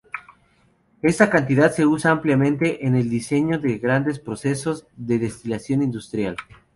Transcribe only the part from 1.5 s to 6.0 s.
se usa ampliamente en el diseño de grandes procesos de destilación